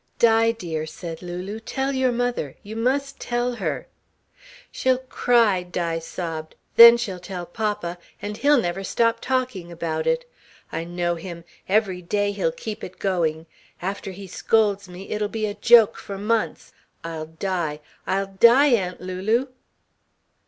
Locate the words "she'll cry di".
4.71-5.99